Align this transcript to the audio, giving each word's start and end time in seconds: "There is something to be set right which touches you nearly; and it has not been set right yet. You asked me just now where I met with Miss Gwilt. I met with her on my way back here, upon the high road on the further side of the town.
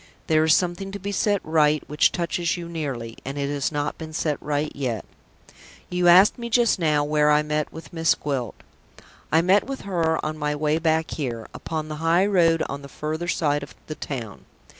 "There 0.25 0.43
is 0.43 0.55
something 0.55 0.91
to 0.93 0.99
be 0.99 1.11
set 1.11 1.41
right 1.45 1.83
which 1.87 2.11
touches 2.11 2.57
you 2.57 2.67
nearly; 2.67 3.19
and 3.23 3.37
it 3.37 3.49
has 3.51 3.71
not 3.71 3.99
been 3.99 4.13
set 4.13 4.41
right 4.41 4.71
yet. 4.73 5.05
You 5.91 6.07
asked 6.07 6.39
me 6.39 6.49
just 6.49 6.79
now 6.79 7.03
where 7.03 7.29
I 7.29 7.43
met 7.43 7.71
with 7.71 7.93
Miss 7.93 8.15
Gwilt. 8.15 8.55
I 9.31 9.43
met 9.43 9.65
with 9.67 9.81
her 9.81 10.17
on 10.25 10.39
my 10.39 10.55
way 10.55 10.79
back 10.79 11.11
here, 11.11 11.47
upon 11.53 11.87
the 11.87 11.97
high 12.01 12.25
road 12.25 12.63
on 12.67 12.81
the 12.81 12.89
further 12.89 13.27
side 13.27 13.61
of 13.61 13.75
the 13.85 13.93
town. 13.93 14.45